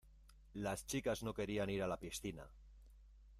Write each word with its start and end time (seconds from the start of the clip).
Las 0.55 0.87
chicas 0.87 1.21
no 1.21 1.35
querían 1.35 1.69
ir 1.69 1.83
a 1.83 1.87
la 1.87 1.99
piscina. 1.99 2.49